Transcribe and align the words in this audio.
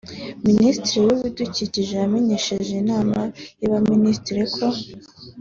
a) 0.39 0.43
Minisitiri 0.47 0.97
w’Ibidukikije 1.01 1.93
yamenyesheje 2.01 2.71
Inama 2.83 3.19
y’Abaminisitiri 3.61 4.43
ko 4.55 4.65